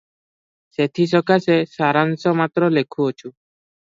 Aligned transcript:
ସେଥିସକାଶେ 0.77 1.57
ସାରାଂଶ 1.73 2.33
ମାତ୍ର 2.39 2.71
ଲେଖୁଅଛୁ 2.79 3.31